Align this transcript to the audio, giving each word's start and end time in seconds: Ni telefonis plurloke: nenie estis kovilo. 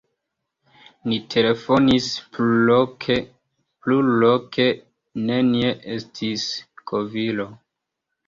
Ni 1.09 1.17
telefonis 1.33 2.07
plurloke: 2.37 4.65
nenie 5.27 5.75
estis 5.97 6.47
kovilo. 6.93 7.47